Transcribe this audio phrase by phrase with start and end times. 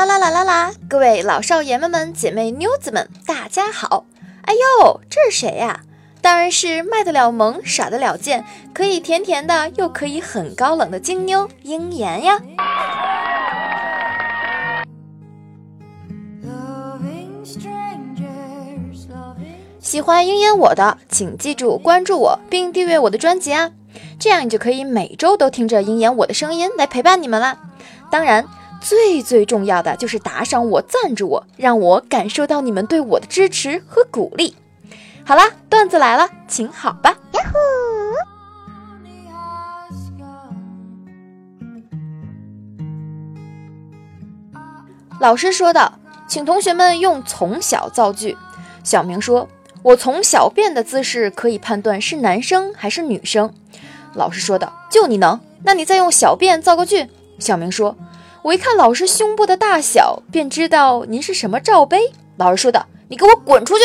[0.00, 0.72] 啦啦啦啦啦！
[0.88, 4.06] 各位老少爷们们、姐妹妞子们，大家好！
[4.46, 5.82] 哎呦，这是谁呀？
[6.22, 8.42] 当然是卖得了萌、耍得了贱、
[8.72, 12.40] 可以甜甜的又可以很高冷的金妞鹰妍呀！
[19.80, 23.70] 喜欢鹰妍我的，请记住关注我并订阅我的专辑啊！
[24.18, 27.58] 这样你就可以每周都听着鹰妍我的声音来陪伴你们啦。
[28.10, 28.46] 当然。
[28.80, 34.56] 最最重要的就是打赏我、赞助我，让我感受到你们对我的支持和鼓励。
[35.24, 37.10] 好啦，段子来了，请好吧。
[37.32, 37.58] 呀呼！
[45.20, 48.36] 老师说道，请同学们用从小造句。
[48.82, 49.46] 小明说
[49.84, 53.52] ：“我从小便的姿势可以判断是男生还是女生。”
[54.14, 55.38] 老师说道：“就你能？
[55.62, 57.06] 那你再用小便造个句。”
[57.38, 57.94] 小明说。
[58.42, 62.10] 我一看老师胸部的大小，便知道您是什么罩杯。
[62.36, 63.84] 老师说道：“你给我滚出去！”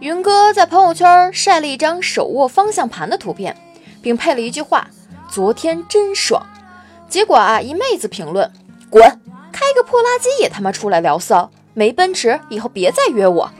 [0.00, 3.56] 云哥在朋友圈晒了一张手握方向盘的图片，
[4.00, 4.88] 并配了一句话
[5.28, 6.46] ：“昨天真爽。”
[7.10, 8.48] 结果啊，一妹子评论。
[8.90, 9.02] 滚！
[9.52, 13.50] 开个破垃圾也他妈出来聊骚，没奔驰以后别再约我。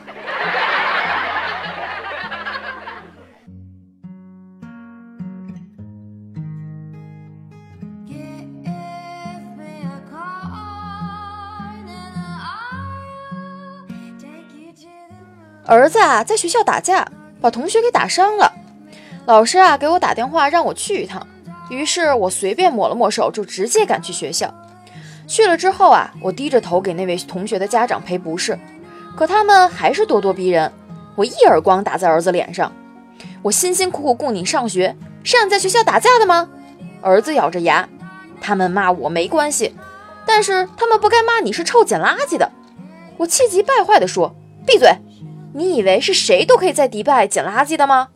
[15.67, 17.06] 儿子啊，在学校打架，
[17.43, 18.51] 把同学给打伤了。
[19.27, 21.27] 老师啊，给我打电话让我去一趟，
[21.69, 24.50] 于是我随便抹了抹手，就直接赶去学校。
[25.28, 28.59] 去了之后啊，我低着头给那位同学的家长赔不是，
[29.15, 30.72] 可他们还是咄咄逼人。
[31.15, 32.72] 我一耳光打在儿子脸上。
[33.43, 36.49] 我辛辛苦苦供你上学，是让你在学校打架的吗？
[37.03, 37.89] 儿子咬着牙。
[38.41, 39.77] 他们骂我没关系，
[40.25, 42.50] 但是他们不该骂你是臭捡垃圾的。
[43.19, 44.34] 我气急败坏地说
[44.65, 44.91] ：“闭嘴！
[45.53, 48.09] 你以为是谁都可以在迪拜捡垃圾的吗？”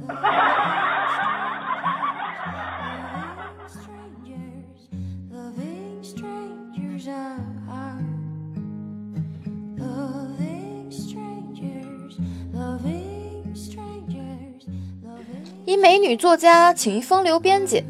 [15.64, 17.84] 一美女作家请一风流编辑，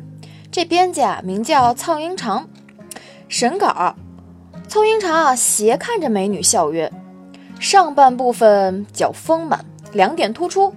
[0.50, 2.46] 这编辑啊名叫曹英长。
[3.28, 3.94] 审稿：
[4.68, 6.92] 曹英长斜看着美女笑曰
[7.58, 10.74] ：“上半部分较丰满，两点突出，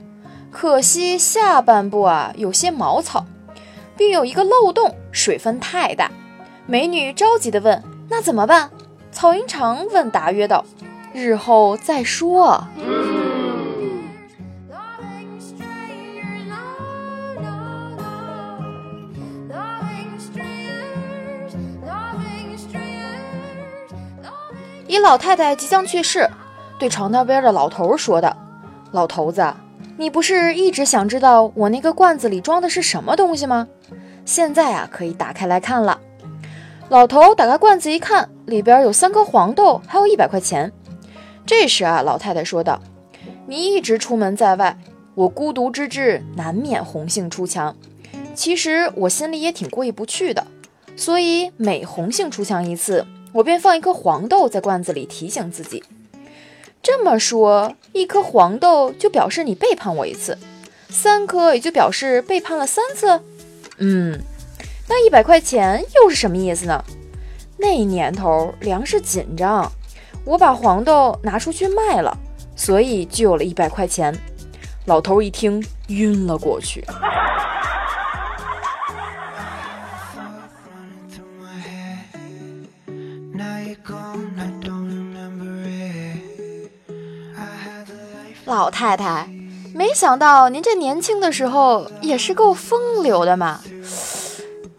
[0.49, 3.25] 可惜下半部啊有些毛糙，
[3.97, 6.09] 并有一个漏洞，水分太大。”
[6.65, 8.69] 美女着急地问：“那怎么办？”
[9.11, 10.63] 曹英长问答曰道
[11.11, 12.65] ：“日后再说。”
[24.95, 26.25] 一老太太即将去世，
[26.79, 28.33] 对床那边的老头说道
[28.93, 29.53] ：“老头子，
[29.97, 33.67] 你不是一直想知道我那个罐子里装的是什么东西吗？
[34.23, 35.99] 现在啊，可以打开来看了。”
[36.87, 40.71] 老头打开罐子一看，里边有三颗黄豆，还有一百块钱。
[41.45, 42.81] 这时啊，老太太说道
[43.47, 44.77] ：“你一直出门在外，
[45.13, 47.75] 我孤独之至，难免红杏出墙。
[48.33, 50.47] 其实我心里也挺过意不去的，
[50.95, 55.83] 所以每红杏出墙一次。”我便放一颗黄豆在罐子里，提醒自己。
[56.81, 60.37] 这么说，一颗黄豆就表示你背叛我一次，
[60.87, 63.19] 三颗也就表示背叛了三次。
[63.79, 64.17] 嗯，
[64.87, 66.81] 那一百块钱又是什么意思呢？
[67.57, 69.69] 那年头粮食紧张，
[70.23, 72.17] 我把黄豆拿出去卖了，
[72.55, 74.17] 所以就有了一百块钱。
[74.85, 76.81] 老头一听，晕了过去。
[88.65, 89.29] 老太太，
[89.75, 93.61] 没想到您这年轻的时候也是够风流的嘛！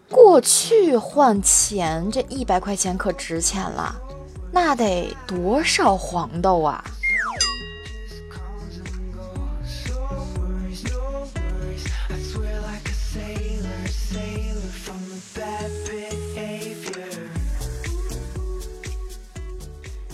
[0.09, 3.95] 过去换钱，这一百块钱可值钱了，
[4.51, 6.83] 那得多少黄豆啊！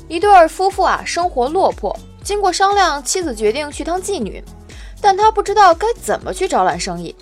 [0.07, 1.97] 一对夫妇啊，生活落魄。
[2.23, 4.41] 经过商量，妻子决定去当妓女，
[5.01, 7.13] 但她不知道该怎么去招揽生意。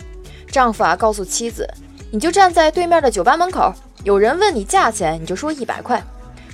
[0.51, 1.67] 丈夫啊，告诉妻子
[2.11, 6.01] ：“你就站在对面的酒吧门口，有人问你价钱，你就说一百块。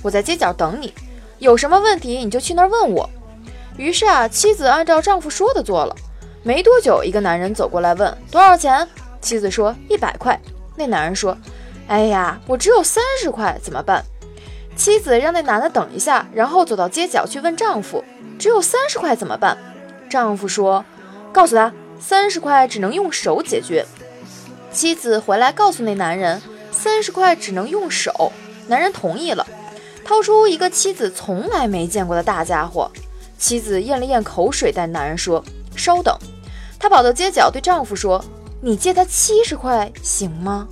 [0.02, 0.94] 我在街角等你，
[1.38, 3.08] 有什么问题你就去那儿问我。”
[3.76, 5.94] 于是啊，妻子按照丈夫说的做了。
[6.42, 8.88] 没多久，一个男人走过来问：“多少钱？”
[9.20, 10.40] 妻子说：“一百块。”
[10.74, 11.36] 那男人说
[11.88, 14.02] ：“哎呀，我只有三十块，怎么办？”
[14.76, 18.02] 妻子让那男的等一下，然后走到街角去问丈夫
[18.38, 19.56] ：“只有三十块怎么办？”
[20.08, 20.84] 丈夫说
[21.32, 23.84] ：“告诉他，三十块只能用手解决。”
[24.72, 26.40] 妻子回来告诉那男人
[26.70, 28.32] ：“三十块只能用手。”
[28.68, 29.46] 男人同意了，
[30.04, 32.90] 掏出一个妻子从来没见过的大家伙。
[33.38, 35.42] 妻子咽了咽口水，对男人说
[35.76, 36.16] ：“稍等。”
[36.78, 38.24] 她跑到街角对丈夫说
[38.60, 40.68] ：“你借他七十块行吗？”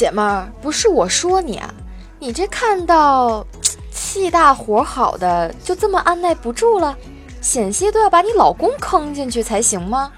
[0.00, 1.68] 姐妹儿，不是我说你啊，
[2.18, 3.46] 你这看到
[3.92, 6.96] 气大活好的，就这么按耐不住了，
[7.42, 10.10] 险些都要把你老公坑进去才行吗？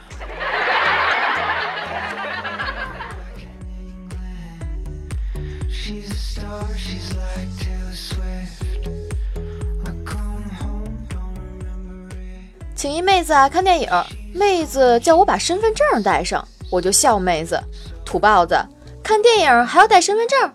[12.76, 13.88] 请一妹子啊看电影，
[14.32, 17.60] 妹子叫我把身份证带上，我就笑妹子
[18.04, 18.56] 土包子。
[19.02, 20.52] 看电影还要带身份证，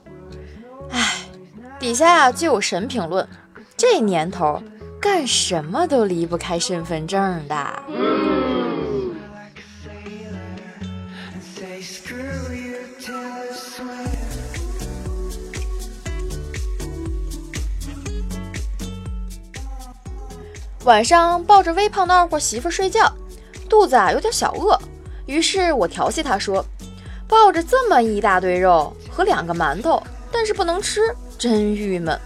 [0.90, 1.16] 哎，
[1.80, 3.28] 底下就有神评论，
[3.76, 4.62] 这年头
[5.00, 7.84] 干什么都离不开身份证的。
[20.86, 23.12] 晚上抱着微胖的二货媳妇睡觉，
[23.70, 24.80] 肚子啊有点小饿，
[25.26, 26.66] 于是我调戏她说。
[27.28, 30.02] 抱着这么一大堆肉和两个馒头，
[30.32, 31.02] 但是不能吃，
[31.38, 32.18] 真郁闷。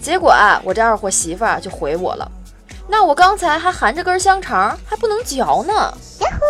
[0.00, 2.30] 结果啊，我这二货媳妇儿就回我了，
[2.88, 5.72] 那我刚才还含着根香肠，还不能嚼呢。
[6.20, 6.44] 呀呼！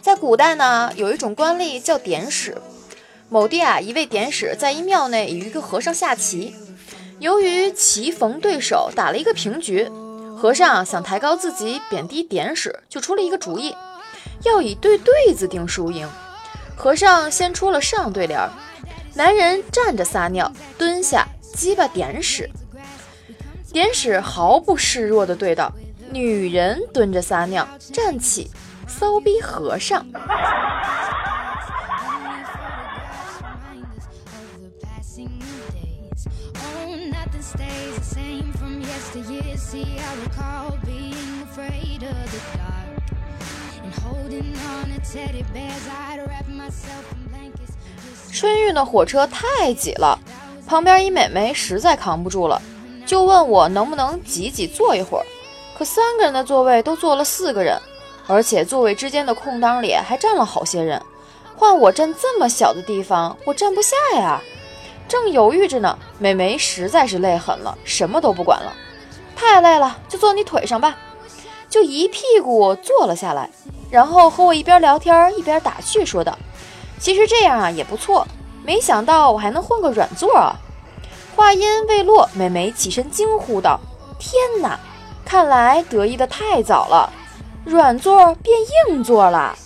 [0.00, 2.56] 在古代呢，有一种官吏叫典史。
[3.32, 6.54] 某地啊，一位典史在一庙内与一个和尚下棋，
[7.18, 9.90] 由于棋逢对手，打了一个平局。
[10.36, 13.74] 和尚想抬高自己，贬低典史，就出了一个主意，
[14.44, 16.06] 要以对对子定输赢。
[16.76, 18.38] 和尚先出了上对联：
[19.14, 22.50] 男人站着撒尿，蹲下鸡巴典史。
[23.72, 25.72] 典史毫不示弱地对道：
[26.10, 28.50] 女人蹲着撒尿，站起
[28.86, 30.04] 骚逼和尚。
[48.32, 50.18] 春运的火车太挤了，
[50.66, 52.60] 旁边一美眉实在扛不住了，
[53.04, 55.26] 就问我能不能挤挤坐一会儿。
[55.76, 57.78] 可三个人的座位都坐了四个人，
[58.26, 61.00] 而且座位之间的空档里还站了好些人，
[61.54, 64.40] 换我站这么小的地方，我站不下呀。
[65.06, 68.72] 正犹豫着呢，美眉实在是累狠了，什么都不管了。
[69.42, 70.96] 太累了，就坐你腿上吧，
[71.68, 73.50] 就一屁股坐了下来，
[73.90, 76.38] 然后和我一边聊天一边打趣说道
[77.00, 78.24] ：“其实这样啊也不错，
[78.64, 80.54] 没想到我还能换个软座啊。”
[81.34, 83.80] 话音未落，美眉起身惊呼道
[84.16, 84.78] ：“天哪，
[85.24, 87.12] 看来得意的太早了，
[87.64, 88.56] 软座变
[88.88, 89.56] 硬座了。”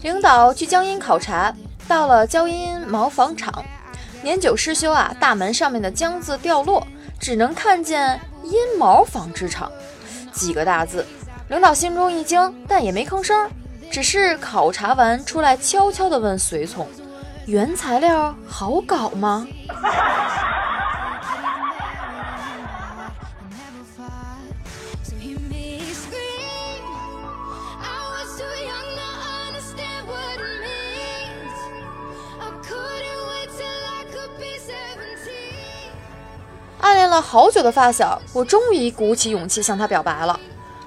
[0.00, 1.54] 领导去江阴考察，
[1.86, 3.62] 到了江阴毛纺厂，
[4.22, 6.86] 年久失修啊，大门上面的江字掉落，
[7.20, 9.70] 只能看见“阴毛纺织厂”
[10.32, 11.04] 几个大字。
[11.48, 13.50] 领导心中一惊，但也没吭声，
[13.90, 16.88] 只是考察完出来，悄悄地问随从
[17.46, 19.46] ：“原材料好搞吗？”
[36.80, 40.38] 暗恋了好久的发小，我终于鼓起勇气向他表白了。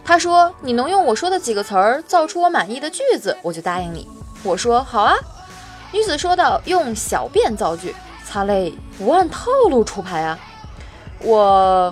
[0.05, 4.07] 他说：“你能用我说的几个词儿造出我满意的句子，我就答应你。”
[4.43, 5.15] 我说：“好啊。”
[5.91, 10.37] 女子说道：“用小便造句，擦泪不按套路出牌啊。”
[11.19, 11.91] 我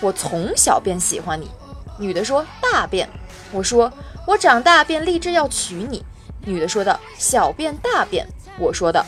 [0.00, 1.50] 我从小便喜欢你。
[1.98, 3.08] 女的说：“大便。”
[3.50, 3.90] 我说
[4.28, 6.04] ：“我长大便立志要娶你。”
[6.44, 8.28] 女的说道：“小便大便。”
[8.60, 9.02] 我说道：“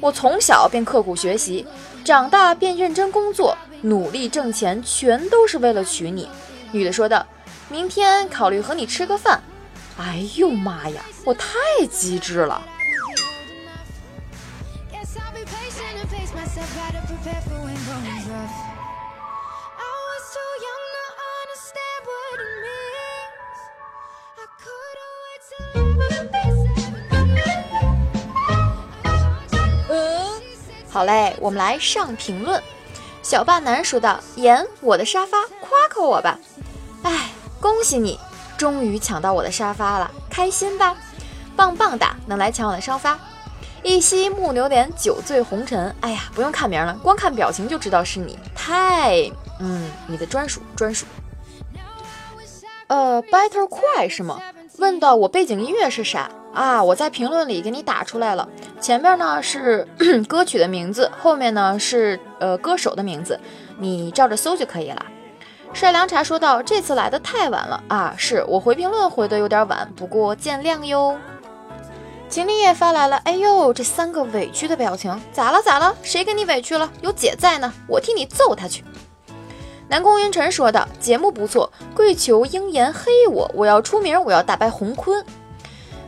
[0.00, 1.64] 我从小便刻苦学习。”
[2.04, 6.28] 长大便认真工作，努力挣钱，全都是为了娶你。”
[6.72, 7.24] 女的说道
[7.70, 9.40] ：“明天考虑和你吃个饭。”
[9.96, 11.46] 哎呦妈呀，我太
[11.88, 12.60] 机智了！
[30.94, 32.62] 好嘞，我们来上评论。
[33.20, 36.38] 小霸男说道：“言我的沙发，夸夸我吧。”
[37.02, 38.16] 哎，恭喜你，
[38.56, 40.96] 终于抢到我的沙发了，开心吧？
[41.56, 43.18] 棒棒哒，能来抢我的沙发。
[43.82, 45.92] 一夕木牛脸，酒醉红尘。
[46.00, 48.38] 哎呀，不用看名了，光看表情就知道是你。
[48.54, 51.06] 太，嗯，你的专属专属。
[52.86, 54.40] 呃，Better 快是吗？
[54.78, 56.30] 问到我背景音乐是啥？
[56.54, 58.48] 啊，我在评论里给你打出来了。
[58.80, 59.86] 前面呢是
[60.28, 63.38] 歌曲的名字，后面呢是呃歌手的名字，
[63.78, 65.04] 你照着搜就可以了。
[65.72, 71.18] 帅凉茶说道：“这次来的太晚了啊，是我回评论回的有点晚，不过见谅哟。”
[72.30, 75.94] 秦林也发来了，哎呦，这三个委屈的表情，咋了咋了？
[76.02, 76.88] 谁给你委屈了？
[77.00, 78.84] 有姐在呢，我替你揍他去。
[79.88, 85.24] 南宫云晨说道：“节目不错，跪求鹰眼黑我，我要出名，我要打败洪坤。”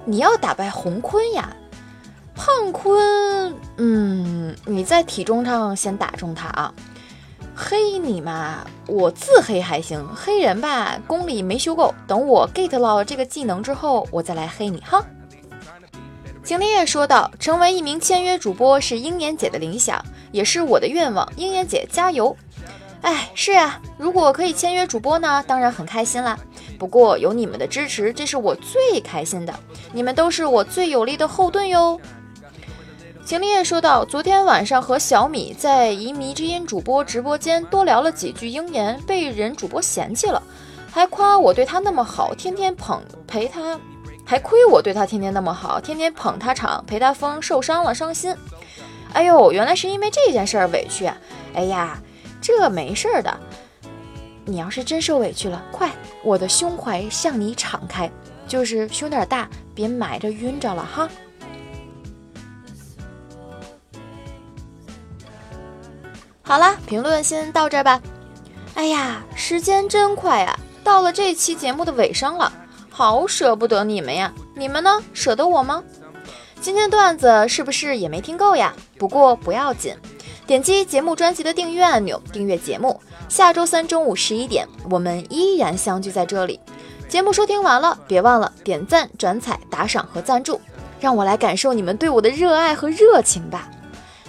[0.08, 1.54] 你要打败红坤呀，
[2.34, 6.72] 胖坤，嗯，你在体重上先打中他啊。
[7.56, 15.04] 黑你嘛，我自黑还行，黑人吧功力没修够，等我 get 到这个技能之后，我再来黑你哈。
[16.44, 21.28] 景林也说道：“成为一名签约主播是鹰眼姐的理想，也是我的愿望。
[21.36, 22.36] 鹰眼姐加油！
[23.00, 26.38] 哎，是啊，如果可以签约主播呢，当然很开心啦。
[26.78, 29.54] 不过有你们的支持，这是我最开心的。
[29.92, 32.00] 你们都是我最有力的后盾哟。
[33.25, 40.40] 秦林也说道：“昨天晚上和小米在一迷之音主播直播间多聊了几句鹰言，被人主播嫌弃了，
[40.92, 43.80] 还夸我对他那么好，天天捧陪他，
[44.25, 48.33] 还亏我对他天天那么好，天天捧他场，陪他疯，受伤了，伤心。
[49.12, 51.16] 哎呦，原来是因为这件事儿委屈啊！
[51.54, 52.00] 哎呀，
[52.40, 53.37] 这没事儿的。”
[54.49, 55.90] 你要是真受委屈了，快，
[56.23, 58.11] 我的胸怀向你敞开，
[58.46, 61.08] 就是胸有点大，别埋着晕着了哈。
[66.42, 68.00] 好啦，评论先到这儿吧。
[68.75, 72.52] 哎呀，时间真快啊，到了这期节目的尾声了，
[72.90, 74.32] 好舍不得你们呀。
[74.54, 75.82] 你们呢，舍得我吗？
[76.61, 78.75] 今天段子是不是也没听够呀？
[78.99, 79.96] 不过不要紧，
[80.46, 83.00] 点击节目专辑的订阅按钮，订阅节目。
[83.28, 86.60] 下周三中午十一点，我们依然相聚在这里。
[87.08, 90.60] 节目收听完了，别忘了点赞、转采、打赏和赞助，
[91.00, 93.68] 让我来感受你们对我的热爱和热情吧。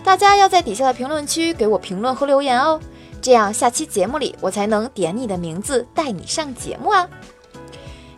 [0.03, 2.81] 大家要在底下的评论区给我评论和留言哦，
[3.21, 7.07] 这样下期节目里我才能点你的名字带你上节目啊。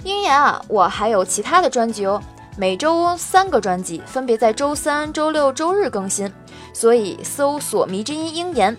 [0.05, 2.21] 鹰眼啊，我还有其他的专辑哦，
[2.57, 6.31] 每周三个专辑，分别在周三、周六、周日更新，
[6.73, 8.75] 所以搜索“迷之音鹰眼”。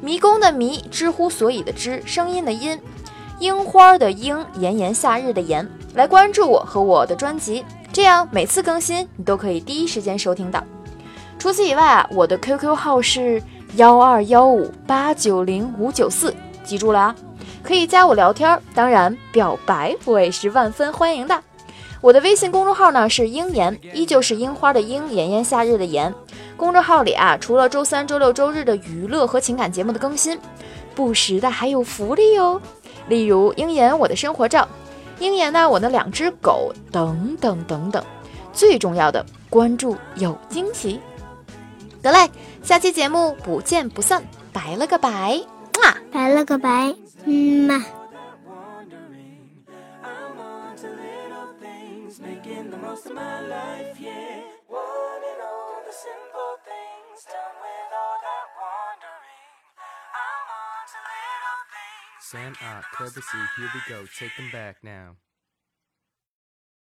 [0.00, 2.78] 迷宫的迷，知乎所以的知，声音的音，
[3.38, 10.62] 樱花的樱，炎炎夏日的炎，来关注我和我的专辑，这样每次更新你都可以第一时间收听到。
[11.38, 13.42] 除此以外啊，我的 QQ 号是
[13.76, 17.16] 幺二幺五八九零五九四，记住了啊，
[17.62, 21.42] 可以加我聊天，当然表白我也是万分欢迎的。
[22.02, 26.12] 我的微信公众号呢是樱言，依旧是樱花的樱，炎炎夏日的炎。
[26.56, 30.38] 公众号里啊，除了周三、周六、周日的娱乐和情感节目的更新，
[30.94, 32.60] 不时的还有福利哦，
[33.08, 34.68] 例如鹰眼我的生活照，
[35.18, 38.02] 鹰眼呢我的两只狗等等等等。
[38.52, 41.00] 最重要的，关注有惊喜。
[42.00, 42.30] 得嘞，
[42.62, 45.40] 下期节目不见不散，拜了个拜，
[45.82, 46.94] 啊，拜了个拜，
[47.24, 47.84] 嗯嘛。
[62.30, 63.20] Sam Ott, Clever
[63.58, 65.16] here we go, take them back now.